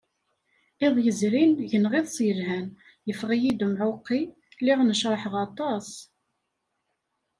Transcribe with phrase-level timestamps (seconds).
[0.85, 2.67] Iḍ yezrin gneɣ iḍes yelhan,
[3.07, 4.21] yeffeɣ-iyi umɛuqqi,
[4.59, 5.89] lliɣ necraḥeɣ aṭas.